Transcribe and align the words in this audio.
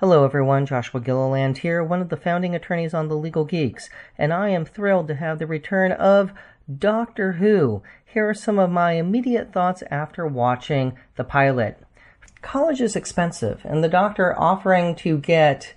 Hello, 0.00 0.24
everyone. 0.24 0.64
Joshua 0.64 1.00
Gilliland 1.00 1.58
here, 1.58 1.82
one 1.82 2.00
of 2.00 2.08
the 2.08 2.16
founding 2.16 2.54
attorneys 2.54 2.94
on 2.94 3.08
the 3.08 3.16
Legal 3.16 3.44
Geeks, 3.44 3.90
and 4.16 4.32
I 4.32 4.50
am 4.50 4.64
thrilled 4.64 5.08
to 5.08 5.16
have 5.16 5.40
the 5.40 5.46
return 5.48 5.90
of 5.90 6.32
Doctor 6.72 7.32
Who. 7.32 7.82
Here 8.04 8.28
are 8.28 8.32
some 8.32 8.60
of 8.60 8.70
my 8.70 8.92
immediate 8.92 9.52
thoughts 9.52 9.82
after 9.90 10.24
watching 10.24 10.96
the 11.16 11.24
pilot. 11.24 11.82
College 12.42 12.80
is 12.80 12.94
expensive, 12.94 13.62
and 13.64 13.82
the 13.82 13.88
doctor 13.88 14.38
offering 14.38 14.94
to 14.94 15.18
get 15.18 15.74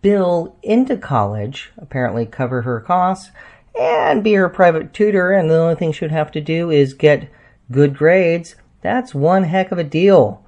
Bill 0.00 0.56
into 0.62 0.96
college, 0.96 1.72
apparently 1.76 2.24
cover 2.24 2.62
her 2.62 2.80
costs, 2.80 3.32
and 3.78 4.24
be 4.24 4.32
her 4.32 4.48
private 4.48 4.94
tutor, 4.94 5.32
and 5.32 5.50
the 5.50 5.58
only 5.58 5.74
thing 5.74 5.92
she'd 5.92 6.10
have 6.10 6.32
to 6.32 6.40
do 6.40 6.70
is 6.70 6.94
get 6.94 7.28
good 7.70 7.98
grades. 7.98 8.56
That's 8.80 9.14
one 9.14 9.44
heck 9.44 9.72
of 9.72 9.78
a 9.78 9.84
deal. 9.84 10.42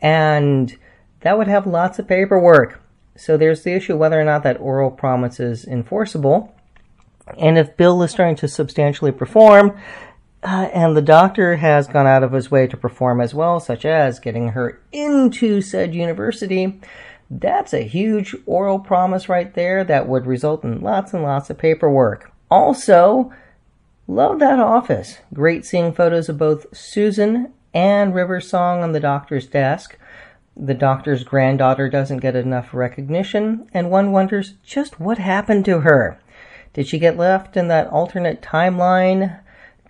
And 0.00 0.76
that 1.22 1.38
would 1.38 1.48
have 1.48 1.66
lots 1.66 1.98
of 1.98 2.08
paperwork. 2.08 2.80
So 3.16 3.36
there's 3.36 3.62
the 3.62 3.72
issue 3.72 3.96
whether 3.96 4.20
or 4.20 4.24
not 4.24 4.42
that 4.42 4.60
oral 4.60 4.90
promise 4.90 5.38
is 5.40 5.64
enforceable. 5.66 6.54
And 7.38 7.58
if 7.58 7.76
Bill 7.76 8.02
is 8.02 8.10
starting 8.10 8.36
to 8.36 8.48
substantially 8.48 9.12
perform, 9.12 9.78
uh, 10.42 10.68
and 10.72 10.96
the 10.96 11.02
doctor 11.02 11.56
has 11.56 11.86
gone 11.86 12.06
out 12.06 12.24
of 12.24 12.32
his 12.32 12.50
way 12.50 12.66
to 12.66 12.76
perform 12.76 13.20
as 13.20 13.32
well, 13.32 13.60
such 13.60 13.84
as 13.84 14.18
getting 14.18 14.48
her 14.48 14.80
into 14.90 15.60
said 15.60 15.94
university, 15.94 16.80
that's 17.30 17.72
a 17.72 17.82
huge 17.82 18.34
oral 18.44 18.78
promise 18.78 19.28
right 19.28 19.54
there 19.54 19.84
that 19.84 20.08
would 20.08 20.26
result 20.26 20.64
in 20.64 20.80
lots 20.80 21.14
and 21.14 21.22
lots 21.22 21.48
of 21.48 21.58
paperwork. 21.58 22.32
Also, 22.50 23.32
love 24.08 24.40
that 24.40 24.58
office. 24.58 25.18
Great 25.32 25.64
seeing 25.64 25.92
photos 25.92 26.28
of 26.28 26.38
both 26.38 26.66
Susan 26.76 27.52
and 27.72 28.14
River 28.14 28.40
Song 28.40 28.82
on 28.82 28.92
the 28.92 29.00
doctor's 29.00 29.46
desk. 29.46 29.96
The 30.56 30.74
doctor's 30.74 31.24
granddaughter 31.24 31.88
doesn't 31.88 32.18
get 32.18 32.36
enough 32.36 32.74
recognition, 32.74 33.68
and 33.72 33.90
one 33.90 34.12
wonders 34.12 34.54
just 34.62 35.00
what 35.00 35.18
happened 35.18 35.64
to 35.64 35.80
her. 35.80 36.18
Did 36.74 36.86
she 36.86 36.98
get 36.98 37.16
left 37.16 37.56
in 37.56 37.68
that 37.68 37.88
alternate 37.88 38.42
timeline? 38.42 39.40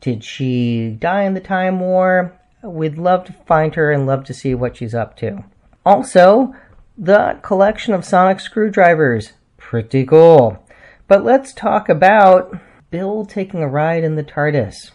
Did 0.01 0.25
she 0.25 0.91
die 0.91 1.23
in 1.23 1.35
the 1.35 1.41
Time 1.41 1.81
War? 1.81 2.33
We'd 2.63 2.99
love 2.99 3.25
to 3.27 3.33
find 3.47 3.75
her 3.75 3.91
and 3.91 4.07
love 4.07 4.25
to 4.25 4.35
see 4.35 4.55
what 4.55 4.77
she's 4.77 4.95
up 4.95 5.17
to. 5.19 5.45
Also, 5.85 6.55
the 6.97 7.39
collection 7.43 7.95
of 7.95 8.05
sonic 8.05 8.41
screwdrivers. 8.41 9.33
Pretty 9.57 10.05
cool. 10.05 10.65
But 11.09 11.25
let's 11.25 11.53
talk 11.53 11.89
about 11.89 12.57
Bill 12.91 13.25
taking 13.25 13.63
a 13.63 13.69
ride 13.69 14.05
in 14.05 14.17
the 14.17 14.25
TARDIS. 14.25 14.93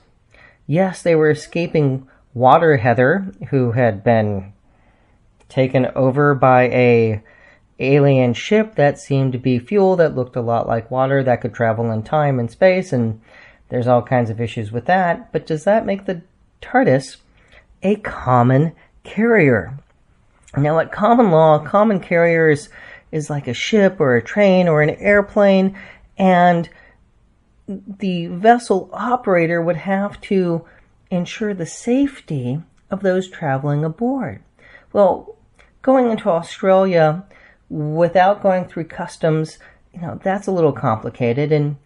Yes, 0.65 1.01
they 1.01 1.15
were 1.15 1.29
escaping 1.29 2.07
Water 2.33 2.77
Heather, 2.77 3.31
who 3.49 3.71
had 3.71 4.03
been 4.03 4.53
taken 5.49 5.87
over 5.95 6.35
by 6.35 6.63
a 6.63 7.21
alien 7.79 8.33
ship 8.33 8.75
that 8.75 8.99
seemed 8.99 9.31
to 9.31 9.37
be 9.37 9.59
fuel 9.59 9.95
that 9.95 10.15
looked 10.15 10.35
a 10.35 10.41
lot 10.41 10.67
like 10.67 10.89
water 10.89 11.23
that 11.23 11.41
could 11.41 11.53
travel 11.53 11.91
in 11.91 12.03
time 12.03 12.39
and 12.39 12.49
space, 12.49 12.91
and 12.91 13.21
there's 13.69 13.87
all 13.87 14.01
kinds 14.01 14.29
of 14.29 14.41
issues 14.41 14.71
with 14.71 14.85
that. 14.85 15.31
But 15.31 15.45
does 15.45 15.63
that 15.65 15.85
make 15.85 16.05
the 16.05 16.21
TARDIS 16.61 17.17
a 17.83 17.95
common 17.97 18.73
carrier? 19.03 19.77
Now, 20.55 20.79
at 20.79 20.91
common 20.91 21.29
law, 21.29 21.59
common 21.59 21.99
carriers 21.99 22.69
is 23.11 23.29
like 23.29 23.47
a 23.47 23.53
ship 23.53 23.99
or 23.99 24.15
a 24.15 24.23
train 24.23 24.67
or 24.67 24.81
an 24.81 24.89
airplane, 24.89 25.77
and 26.17 26.69
the 27.67 28.27
vessel 28.27 28.89
operator 28.93 29.61
would 29.61 29.77
have 29.77 30.19
to 30.21 30.65
ensure 31.11 31.53
the 31.53 31.65
safety 31.65 32.61
of 32.89 33.01
those 33.01 33.29
traveling 33.29 33.83
aboard. 33.83 34.41
Well, 34.93 35.36
going 35.81 36.09
into 36.11 36.29
Australia 36.29 37.23
without 37.69 38.41
going 38.41 38.65
through 38.65 38.85
customs, 38.85 39.57
you 39.93 40.01
know, 40.01 40.19
that's 40.23 40.47
a 40.47 40.51
little 40.51 40.71
complicated. 40.71 41.51
And 41.51 41.77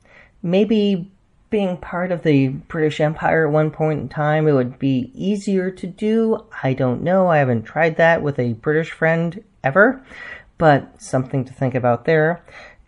maybe 0.44 1.12
being 1.50 1.78
part 1.78 2.12
of 2.12 2.24
the 2.24 2.48
British 2.48 3.00
Empire 3.00 3.46
at 3.46 3.54
one 3.54 3.72
point 3.72 4.00
in 4.00 4.10
time, 4.10 4.48
it 4.48 4.54
would 4.54 4.80
be 4.80 5.12
easier 5.14 5.70
to 5.70 5.88
do. 5.88 6.46
I 6.64 6.74
don't 6.74 7.04
know. 7.04 7.28
I 7.28 7.38
haven't 7.38 7.64
tried 7.64 7.98
that 7.98 8.22
with 8.22 8.40
a 8.40 8.54
British 8.54 8.92
friend 8.92 9.44
ever, 9.64 10.04
but 10.58 11.02
something 11.02 11.44
to 11.46 11.54
think 11.54 11.76
about 11.76 12.06
there. 12.06 12.42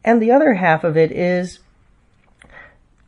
And 0.04 0.22
the 0.22 0.32
other 0.32 0.56
half 0.56 0.84
of 0.84 0.98
it 0.98 1.12
is 1.12 1.60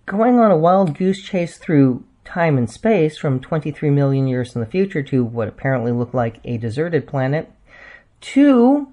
going 0.05 0.39
on 0.39 0.51
a 0.51 0.57
wild 0.57 0.97
goose 0.97 1.23
chase 1.23 1.57
through 1.57 2.03
time 2.25 2.57
and 2.57 2.69
space 2.69 3.17
from 3.17 3.39
23 3.39 3.89
million 3.89 4.27
years 4.27 4.55
in 4.55 4.61
the 4.61 4.67
future 4.67 5.01
to 5.03 5.23
what 5.23 5.47
apparently 5.47 5.91
looked 5.91 6.13
like 6.13 6.39
a 6.43 6.57
deserted 6.57 7.07
planet 7.07 7.51
to 8.25 8.91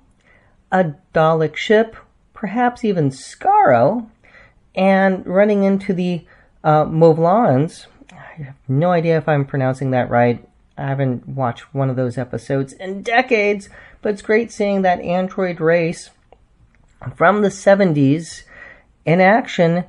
a 0.70 0.92
Dalek 1.14 1.56
ship, 1.56 1.96
perhaps 2.34 2.84
even 2.84 3.10
Skaro, 3.10 4.08
and 4.74 5.26
running 5.26 5.64
into 5.64 5.94
the 5.94 6.26
uh, 6.62 6.84
Movellans. 6.84 7.86
I 8.12 8.42
have 8.42 8.56
no 8.68 8.90
idea 8.90 9.16
if 9.16 9.28
I'm 9.28 9.46
pronouncing 9.46 9.90
that 9.92 10.10
right. 10.10 10.46
I 10.76 10.86
haven't 10.86 11.28
watched 11.28 11.74
one 11.74 11.88
of 11.88 11.96
those 11.96 12.18
episodes 12.18 12.74
in 12.74 13.02
decades, 13.02 13.70
but 14.02 14.12
it's 14.12 14.22
great 14.22 14.52
seeing 14.52 14.82
that 14.82 15.00
android 15.00 15.60
race 15.60 16.10
from 17.16 17.40
the 17.40 17.48
70s 17.48 18.42
in 19.04 19.20
action, 19.20 19.84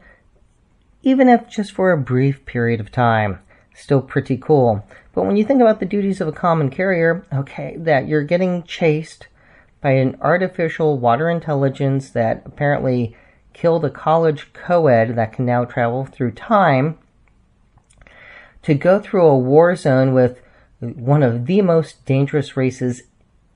even 1.02 1.28
if 1.28 1.50
just 1.50 1.74
for 1.74 1.92
a 1.92 1.98
brief 1.98 2.46
period 2.46 2.80
of 2.80 2.92
time. 2.92 3.40
Still 3.76 4.02
pretty 4.02 4.38
cool. 4.38 4.86
But 5.14 5.26
when 5.26 5.36
you 5.36 5.44
think 5.44 5.62
about 5.62 5.80
the 5.80 5.86
duties 5.86 6.22
of 6.22 6.28
a 6.28 6.34
common 6.34 6.70
carrier, 6.70 7.26
okay, 7.34 7.76
that 7.78 8.08
you're 8.08 8.24
getting 8.24 8.64
chased 8.64 9.28
by 9.84 9.92
an 9.92 10.16
artificial 10.22 10.98
water 10.98 11.30
intelligence 11.30 12.10
that 12.12 12.42
apparently 12.46 13.16
killed 13.52 13.84
a 13.84 13.90
college 13.90 14.52
co 14.54 14.88
ed 14.88 15.18
that 15.18 15.34
can 15.34 15.46
now 15.46 15.66
travel 15.66 16.06
through 16.06 16.32
time, 16.32 16.98
to 18.64 18.74
go 18.74 18.98
through 18.98 19.26
a 19.26 19.38
war 19.38 19.76
zone 19.76 20.14
with 20.14 20.42
one 20.80 21.22
of 21.22 21.46
the 21.46 21.62
most 21.62 22.04
dangerous 22.06 22.56
races 22.56 23.04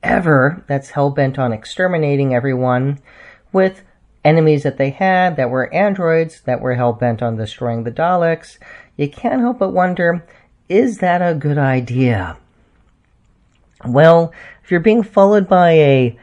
ever 0.03 0.63
that's 0.67 0.91
hell 0.91 1.09
bent 1.09 1.39
on 1.39 1.53
exterminating 1.53 2.35
everyone, 2.35 2.99
with 3.53 3.81
enemies 4.25 4.63
that 4.63 4.77
they 4.77 4.89
had 4.89 5.37
that 5.37 5.49
were 5.49 5.73
androids 5.73 6.41
that 6.41 6.59
were 6.59 6.75
hell 6.75 6.91
bent 6.91 7.23
on 7.23 7.37
destroying 7.37 7.85
the 7.85 7.91
Daleks, 7.91 8.57
you 8.97 9.09
can't 9.09 9.39
help 9.39 9.59
but 9.59 9.71
wonder 9.71 10.25
is 10.67 10.97
that 10.97 11.21
a 11.21 11.33
good 11.33 11.57
idea? 11.57 12.35
Well, 13.85 14.33
if 14.67 14.71
you're 14.71 14.81
being 14.81 15.01
followed 15.01 15.47
by 15.47 15.71
a 15.71 16.19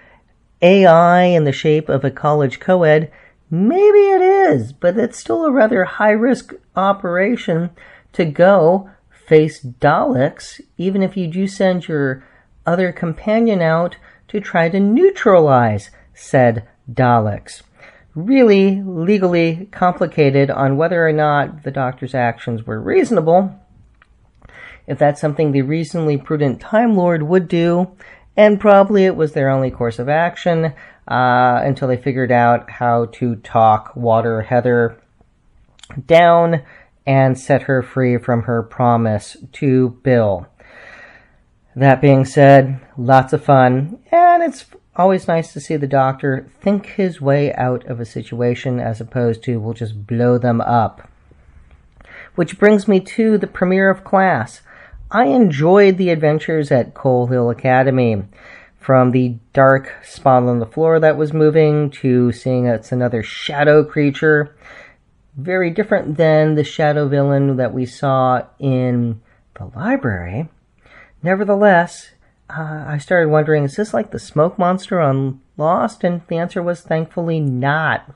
AI 0.60 1.22
in 1.22 1.44
the 1.44 1.50
shape 1.52 1.88
of 1.88 2.04
a 2.04 2.10
college 2.10 2.60
co-ed, 2.60 3.10
maybe 3.50 4.10
it 4.10 4.20
is, 4.20 4.70
but 4.70 4.98
it's 4.98 5.18
still 5.18 5.46
a 5.46 5.50
rather 5.50 5.84
high 5.84 6.10
risk 6.10 6.52
operation 6.76 7.70
to 8.12 8.26
go 8.26 8.90
face 9.10 9.62
Daleks, 9.62 10.60
even 10.76 11.02
if 11.02 11.16
you 11.16 11.26
do 11.26 11.46
send 11.46 11.88
your 11.88 12.22
other 12.66 12.92
companion 12.92 13.62
out 13.62 13.96
to 14.28 14.40
try 14.40 14.68
to 14.68 14.78
neutralize 14.78 15.90
said 16.12 16.68
Daleks. 16.92 17.62
Really 18.14 18.82
legally 18.82 19.70
complicated 19.72 20.50
on 20.50 20.76
whether 20.76 21.08
or 21.08 21.14
not 21.14 21.62
the 21.62 21.70
doctor's 21.70 22.14
actions 22.14 22.66
were 22.66 22.78
reasonable, 22.78 23.58
if 24.86 24.98
that's 24.98 25.22
something 25.22 25.52
the 25.52 25.62
reasonably 25.62 26.18
prudent 26.18 26.60
Time 26.60 26.94
Lord 26.94 27.22
would 27.22 27.48
do, 27.48 27.96
and 28.36 28.60
probably 28.60 29.04
it 29.04 29.16
was 29.16 29.32
their 29.32 29.50
only 29.50 29.70
course 29.70 29.98
of 29.98 30.08
action 30.08 30.74
uh, 31.08 31.60
until 31.64 31.88
they 31.88 31.96
figured 31.96 32.32
out 32.32 32.70
how 32.70 33.06
to 33.06 33.36
talk 33.36 33.94
Water 33.94 34.42
Heather 34.42 35.00
down 36.06 36.62
and 37.06 37.38
set 37.38 37.62
her 37.62 37.82
free 37.82 38.16
from 38.16 38.42
her 38.42 38.62
promise 38.62 39.36
to 39.52 39.90
Bill. 40.02 40.46
That 41.76 42.00
being 42.00 42.24
said, 42.24 42.80
lots 42.96 43.32
of 43.32 43.44
fun, 43.44 43.98
and 44.10 44.42
it's 44.42 44.64
always 44.96 45.26
nice 45.26 45.52
to 45.52 45.60
see 45.60 45.76
the 45.76 45.86
doctor 45.86 46.48
think 46.60 46.86
his 46.86 47.20
way 47.20 47.52
out 47.54 47.84
of 47.86 47.98
a 47.98 48.04
situation 48.04 48.78
as 48.78 49.00
opposed 49.00 49.42
to 49.42 49.58
we'll 49.58 49.74
just 49.74 50.06
blow 50.06 50.38
them 50.38 50.60
up. 50.60 51.08
Which 52.36 52.58
brings 52.58 52.88
me 52.88 53.00
to 53.00 53.38
the 53.38 53.46
premiere 53.46 53.90
of 53.90 54.04
class. 54.04 54.60
I 55.10 55.26
enjoyed 55.26 55.96
the 55.96 56.10
adventures 56.10 56.70
at 56.72 56.94
Coal 56.94 57.26
Hill 57.26 57.50
Academy. 57.50 58.24
From 58.80 59.12
the 59.12 59.36
dark 59.54 59.94
spot 60.04 60.42
on 60.42 60.58
the 60.58 60.66
floor 60.66 61.00
that 61.00 61.16
was 61.16 61.32
moving 61.32 61.90
to 62.02 62.32
seeing 62.32 62.66
it's 62.66 62.92
another 62.92 63.22
shadow 63.22 63.82
creature. 63.82 64.54
Very 65.36 65.70
different 65.70 66.18
than 66.18 66.54
the 66.54 66.64
shadow 66.64 67.08
villain 67.08 67.56
that 67.56 67.72
we 67.72 67.86
saw 67.86 68.42
in 68.58 69.22
the 69.58 69.70
library. 69.74 70.50
Nevertheless, 71.22 72.10
uh, 72.50 72.84
I 72.86 72.98
started 72.98 73.30
wondering 73.30 73.64
is 73.64 73.76
this 73.76 73.94
like 73.94 74.10
the 74.10 74.18
smoke 74.18 74.58
monster 74.58 75.00
on 75.00 75.40
Lost? 75.56 76.04
And 76.04 76.20
the 76.28 76.36
answer 76.36 76.62
was 76.62 76.82
thankfully 76.82 77.40
not. 77.40 78.12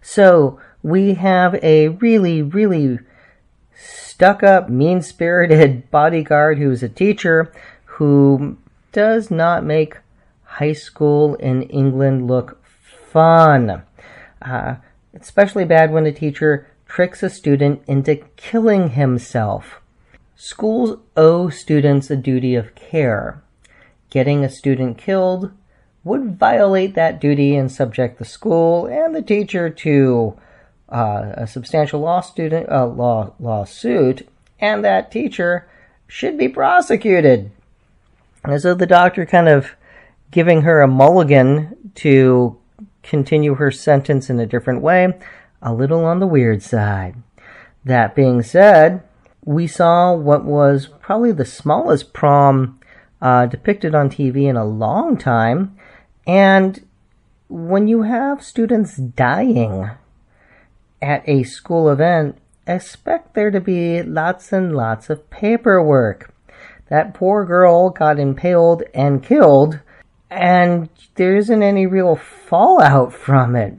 So, 0.00 0.60
we 0.84 1.14
have 1.14 1.56
a 1.64 1.88
really, 1.88 2.42
really 2.42 3.00
stuck 3.76 4.42
up, 4.42 4.68
mean 4.68 5.02
spirited 5.02 5.90
bodyguard 5.90 6.58
who's 6.58 6.82
a 6.82 6.88
teacher 6.88 7.52
who 7.84 8.56
does 8.92 9.30
not 9.30 9.64
make 9.64 9.98
high 10.44 10.72
school 10.72 11.34
in 11.36 11.62
England 11.64 12.26
look 12.26 12.62
fun. 12.64 13.82
Uh, 14.40 14.76
especially 15.14 15.64
bad 15.64 15.92
when 15.92 16.06
a 16.06 16.12
teacher 16.12 16.68
tricks 16.86 17.22
a 17.22 17.30
student 17.30 17.82
into 17.86 18.16
killing 18.36 18.90
himself. 18.90 19.80
Schools 20.34 20.98
owe 21.16 21.48
students 21.48 22.10
a 22.10 22.16
duty 22.16 22.54
of 22.54 22.74
care. 22.74 23.42
Getting 24.10 24.44
a 24.44 24.50
student 24.50 24.98
killed 24.98 25.52
would 26.04 26.38
violate 26.38 26.94
that 26.94 27.20
duty 27.20 27.56
and 27.56 27.70
subject 27.70 28.18
the 28.18 28.24
school 28.24 28.86
and 28.86 29.14
the 29.14 29.22
teacher 29.22 29.68
to 29.68 30.38
uh, 30.88 31.32
a 31.34 31.46
substantial 31.46 32.00
law 32.00 32.20
student 32.20 32.70
uh, 32.70 32.86
law 32.86 33.32
lawsuit, 33.40 34.28
and 34.60 34.84
that 34.84 35.10
teacher 35.10 35.68
should 36.06 36.38
be 36.38 36.48
prosecuted. 36.48 37.50
And 38.44 38.60
so 38.60 38.74
the 38.74 38.86
doctor 38.86 39.26
kind 39.26 39.48
of 39.48 39.72
giving 40.30 40.62
her 40.62 40.80
a 40.80 40.88
mulligan 40.88 41.76
to 41.96 42.58
continue 43.02 43.54
her 43.54 43.70
sentence 43.70 44.30
in 44.30 44.38
a 44.38 44.46
different 44.46 44.82
way, 44.82 45.12
a 45.62 45.72
little 45.72 46.04
on 46.04 46.20
the 46.20 46.26
weird 46.26 46.62
side. 46.62 47.16
That 47.84 48.14
being 48.14 48.42
said, 48.42 49.02
we 49.44 49.66
saw 49.66 50.12
what 50.12 50.44
was 50.44 50.88
probably 51.00 51.32
the 51.32 51.44
smallest 51.44 52.12
prom 52.12 52.80
uh, 53.22 53.46
depicted 53.46 53.94
on 53.94 54.10
TV 54.10 54.44
in 54.48 54.56
a 54.56 54.64
long 54.64 55.16
time, 55.16 55.76
and 56.26 56.84
when 57.48 57.86
you 57.86 58.02
have 58.02 58.42
students 58.42 58.96
dying 58.96 59.90
at 61.00 61.28
a 61.28 61.42
school 61.42 61.90
event, 61.90 62.38
expect 62.66 63.34
there 63.34 63.50
to 63.50 63.60
be 63.60 64.02
lots 64.02 64.52
and 64.52 64.76
lots 64.76 65.10
of 65.10 65.30
paperwork. 65.30 66.32
That 66.88 67.14
poor 67.14 67.44
girl 67.44 67.90
got 67.90 68.18
impaled 68.18 68.82
and 68.94 69.22
killed, 69.22 69.80
and 70.30 70.88
there 71.16 71.36
isn't 71.36 71.62
any 71.62 71.86
real 71.86 72.16
fallout 72.16 73.12
from 73.12 73.56
it. 73.56 73.74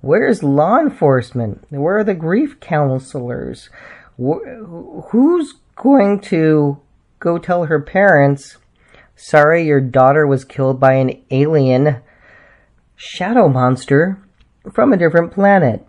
Where's 0.00 0.42
law 0.42 0.78
enforcement? 0.78 1.64
Where 1.70 1.98
are 1.98 2.04
the 2.04 2.14
grief 2.14 2.60
counselors? 2.60 3.68
Who's 4.16 5.54
going 5.76 6.20
to 6.20 6.80
go 7.18 7.38
tell 7.38 7.64
her 7.64 7.80
parents, 7.80 8.58
sorry, 9.16 9.64
your 9.64 9.80
daughter 9.80 10.26
was 10.26 10.44
killed 10.44 10.78
by 10.78 10.94
an 10.94 11.22
alien 11.30 12.00
shadow 12.96 13.48
monster 13.48 14.22
from 14.72 14.92
a 14.92 14.96
different 14.96 15.32
planet? 15.32 15.84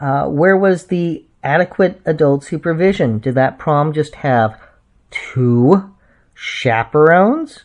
Uh, 0.00 0.26
where 0.26 0.56
was 0.56 0.86
the 0.86 1.24
adequate 1.44 2.00
adult 2.06 2.42
supervision? 2.42 3.18
Did 3.18 3.34
that 3.34 3.58
prom 3.58 3.92
just 3.92 4.16
have 4.16 4.58
two 5.10 5.94
chaperones? 6.34 7.64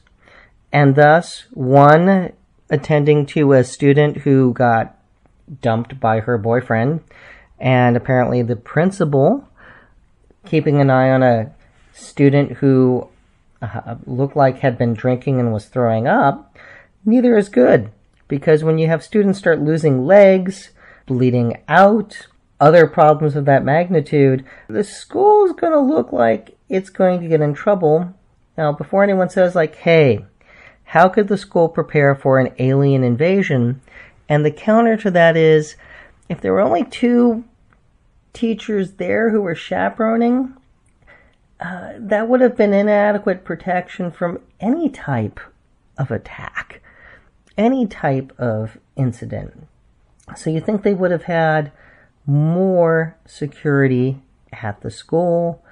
And 0.72 0.96
thus, 0.96 1.46
one 1.52 2.34
attending 2.70 3.26
to 3.28 3.54
a 3.54 3.64
student 3.64 4.18
who 4.18 4.54
got 4.54 4.98
dumped 5.62 6.00
by 6.00 6.20
her 6.20 6.38
boyfriend, 6.38 7.02
and 7.60 7.96
apparently 7.96 8.42
the 8.42 8.56
principal 8.56 9.48
keeping 10.46 10.82
an 10.82 10.90
eye 10.90 11.10
on 11.10 11.24
a 11.24 11.52
student 11.94 12.54
who 12.54 13.08
uh, 13.62 13.96
looked 14.06 14.36
like 14.36 14.60
had 14.60 14.78
been 14.78 14.94
drinking 14.94 15.40
and 15.40 15.54
was 15.54 15.66
throwing 15.66 16.08
up, 16.08 16.56
neither 17.06 17.38
is 17.38 17.50
good. 17.50 17.90
Because 18.28 18.64
when 18.64 18.78
you 18.78 18.88
have 18.88 19.04
students 19.04 19.40
start 19.40 19.62
losing 19.62 20.06
legs, 20.06 20.72
bleeding 21.06 21.62
out, 21.68 22.28
other 22.60 22.88
problems 22.88 23.36
of 23.36 23.46
that 23.46 23.64
magnitude, 23.64 24.46
the 24.68 24.84
school 24.84 25.46
is 25.46 25.54
going 25.54 25.74
to 25.74 25.80
look 25.80 26.12
like 26.12 26.58
it's 26.70 26.90
going 26.90 27.22
to 27.22 27.28
get 27.28 27.42
in 27.42 27.54
trouble. 27.54 28.14
Now, 28.58 28.72
before 28.72 29.04
anyone 29.04 29.30
says, 29.30 29.56
like, 29.56 29.76
hey, 29.76 30.26
how 30.86 31.10
could 31.10 31.28
the 31.28 31.38
school 31.38 31.68
prepare 31.68 32.16
for 32.16 32.40
an 32.40 32.54
alien 32.60 33.04
invasion? 33.04 33.82
And 34.30 34.46
the 34.46 34.52
counter 34.52 34.98
to 34.98 35.12
that 35.12 35.36
is 35.36 35.76
if 36.30 36.42
there 36.42 36.54
were 36.54 36.62
only 36.62 36.86
two 36.86 37.44
teachers 38.34 38.94
there 38.94 39.30
who 39.30 39.42
were 39.42 39.56
chaperoning, 39.56 40.56
uh, 41.60 41.94
that 41.98 42.28
would 42.28 42.42
have 42.42 42.58
been 42.58 42.74
inadequate 42.74 43.46
protection 43.46 44.12
from 44.12 44.40
any 44.60 44.90
type 44.90 45.40
of 45.98 46.12
attack, 46.12 46.82
any 47.58 47.88
type 47.88 48.34
of 48.38 48.78
incident. 48.96 49.68
So 50.36 50.50
you 50.50 50.60
think 50.60 50.84
they 50.84 50.94
would 50.94 51.12
have 51.12 51.24
had 51.24 51.72
more 52.26 53.16
security 53.26 54.22
at 54.52 54.82
the 54.82 54.90
school, 54.90 55.64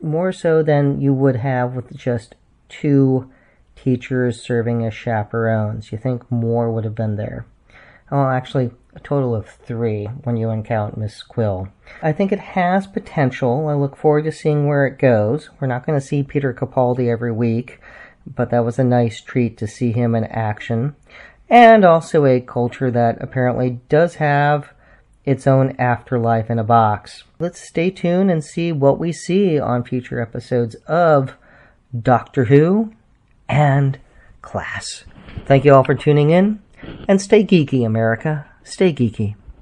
more 0.00 0.32
so 0.32 0.62
than 0.62 1.00
you 1.00 1.12
would 1.12 1.36
have 1.36 1.74
with 1.74 1.96
just 1.96 2.34
two 2.68 3.30
teachers 3.74 4.40
serving 4.40 4.84
as 4.84 4.94
chaperones. 4.94 5.90
You 5.90 5.98
think 5.98 6.30
more 6.30 6.70
would 6.70 6.84
have 6.84 6.94
been 6.94 7.16
there. 7.16 7.46
Well, 8.10 8.28
actually, 8.28 8.70
a 8.94 9.00
total 9.00 9.34
of 9.34 9.46
three 9.46 10.06
when 10.24 10.36
you 10.36 10.62
count 10.66 10.96
Miss 10.96 11.22
Quill. 11.22 11.68
I 12.02 12.12
think 12.12 12.32
it 12.32 12.40
has 12.40 12.86
potential. 12.86 13.68
I 13.68 13.74
look 13.74 13.96
forward 13.96 14.24
to 14.24 14.32
seeing 14.32 14.66
where 14.66 14.86
it 14.86 14.98
goes. 14.98 15.50
We're 15.60 15.68
not 15.68 15.86
going 15.86 15.98
to 15.98 16.04
see 16.04 16.22
Peter 16.22 16.52
Capaldi 16.52 17.08
every 17.08 17.32
week, 17.32 17.80
but 18.26 18.50
that 18.50 18.64
was 18.64 18.78
a 18.78 18.84
nice 18.84 19.20
treat 19.20 19.56
to 19.58 19.66
see 19.66 19.92
him 19.92 20.14
in 20.14 20.24
action. 20.24 20.96
And 21.50 21.84
also 21.84 22.24
a 22.24 22.40
culture 22.40 22.90
that 22.92 23.20
apparently 23.20 23.80
does 23.88 24.14
have 24.14 24.72
its 25.24 25.46
own 25.46 25.74
afterlife 25.78 26.48
in 26.48 26.58
a 26.58 26.64
box. 26.64 27.24
Let's 27.38 27.60
stay 27.60 27.90
tuned 27.90 28.30
and 28.30 28.42
see 28.42 28.72
what 28.72 28.98
we 28.98 29.12
see 29.12 29.58
on 29.58 29.84
future 29.84 30.20
episodes 30.20 30.76
of 30.86 31.34
Doctor 31.98 32.44
Who 32.44 32.92
and 33.48 33.98
Class. 34.42 35.04
Thank 35.44 35.64
you 35.64 35.74
all 35.74 35.84
for 35.84 35.94
tuning 35.94 36.30
in 36.30 36.62
and 37.08 37.20
stay 37.20 37.44
geeky, 37.44 37.84
America. 37.84 38.46
Stay 38.62 38.92
geeky. 38.92 39.34